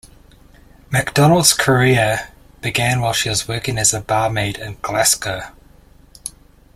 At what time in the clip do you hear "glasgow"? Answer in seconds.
4.81-5.51